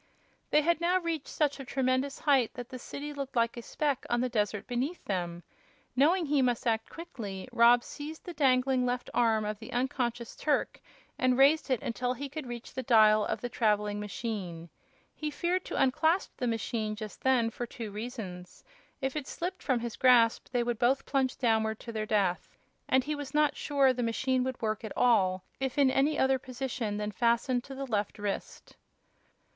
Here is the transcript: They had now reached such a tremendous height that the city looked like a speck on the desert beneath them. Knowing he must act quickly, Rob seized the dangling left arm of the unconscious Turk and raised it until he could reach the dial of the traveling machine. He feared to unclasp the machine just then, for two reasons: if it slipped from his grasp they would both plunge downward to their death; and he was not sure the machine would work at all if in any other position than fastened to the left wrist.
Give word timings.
They 0.49 0.61
had 0.63 0.81
now 0.81 0.97
reached 0.99 1.27
such 1.27 1.59
a 1.59 1.63
tremendous 1.63 2.17
height 2.21 2.55
that 2.55 2.69
the 2.69 2.79
city 2.79 3.13
looked 3.13 3.35
like 3.35 3.55
a 3.55 3.61
speck 3.61 4.03
on 4.09 4.19
the 4.19 4.29
desert 4.29 4.65
beneath 4.65 5.05
them. 5.05 5.43
Knowing 5.95 6.25
he 6.25 6.41
must 6.41 6.65
act 6.65 6.89
quickly, 6.89 7.47
Rob 7.51 7.83
seized 7.83 8.23
the 8.25 8.33
dangling 8.33 8.83
left 8.83 9.11
arm 9.13 9.45
of 9.45 9.59
the 9.59 9.71
unconscious 9.71 10.35
Turk 10.35 10.81
and 11.19 11.37
raised 11.37 11.69
it 11.69 11.83
until 11.83 12.13
he 12.15 12.29
could 12.29 12.47
reach 12.47 12.73
the 12.73 12.81
dial 12.81 13.23
of 13.25 13.41
the 13.41 13.47
traveling 13.47 13.99
machine. 13.99 14.69
He 15.13 15.29
feared 15.29 15.65
to 15.65 15.79
unclasp 15.79 16.35
the 16.37 16.47
machine 16.47 16.95
just 16.95 17.21
then, 17.21 17.51
for 17.51 17.67
two 17.67 17.91
reasons: 17.91 18.63
if 19.01 19.15
it 19.15 19.27
slipped 19.27 19.61
from 19.61 19.81
his 19.81 19.97
grasp 19.97 20.47
they 20.51 20.63
would 20.63 20.79
both 20.79 21.05
plunge 21.05 21.37
downward 21.37 21.79
to 21.81 21.91
their 21.91 22.07
death; 22.07 22.57
and 22.89 23.03
he 23.03 23.13
was 23.13 23.35
not 23.35 23.55
sure 23.55 23.93
the 23.93 24.01
machine 24.01 24.43
would 24.45 24.59
work 24.63 24.83
at 24.83 24.97
all 24.97 25.43
if 25.59 25.77
in 25.77 25.91
any 25.91 26.17
other 26.17 26.39
position 26.39 26.97
than 26.97 27.11
fastened 27.11 27.63
to 27.65 27.75
the 27.75 27.85
left 27.85 28.17
wrist. 28.17 28.75